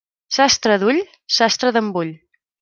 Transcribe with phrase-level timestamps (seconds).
[0.37, 1.03] Sastre d'ull,
[1.41, 2.13] sastre d'embull.